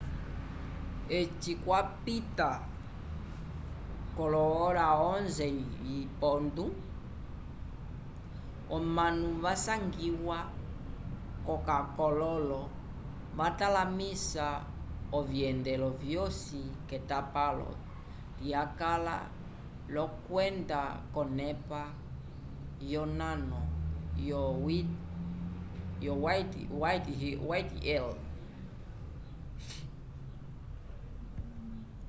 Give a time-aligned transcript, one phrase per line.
[1.19, 2.49] eci kwapita
[4.17, 6.67] 11:00
[8.77, 10.37] omanu vasangiwa
[11.67, 12.61] k'akololo
[13.37, 14.47] vatalamisa
[15.17, 17.69] ovyendelo vyosi k'etapalo
[18.39, 19.15] lyakala
[19.93, 20.81] l'okwenda
[21.13, 21.81] k'onepa
[22.91, 23.61] yonano
[26.03, 26.13] yo
[26.81, 28.17] whitehall